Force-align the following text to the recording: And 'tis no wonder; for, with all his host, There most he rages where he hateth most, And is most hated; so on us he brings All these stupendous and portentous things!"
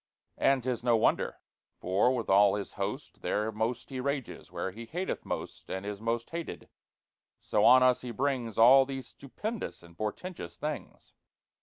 And 0.39 0.63
'tis 0.63 0.83
no 0.83 0.97
wonder; 0.97 1.37
for, 1.77 2.11
with 2.15 2.27
all 2.27 2.55
his 2.55 2.71
host, 2.73 3.21
There 3.21 3.51
most 3.51 3.89
he 3.91 3.99
rages 3.99 4.51
where 4.51 4.71
he 4.71 4.87
hateth 4.87 5.25
most, 5.27 5.69
And 5.69 5.85
is 5.85 6.01
most 6.01 6.31
hated; 6.31 6.69
so 7.39 7.63
on 7.63 7.83
us 7.83 8.01
he 8.01 8.09
brings 8.09 8.57
All 8.57 8.83
these 8.87 9.05
stupendous 9.09 9.83
and 9.83 9.95
portentous 9.95 10.57
things!" 10.57 11.13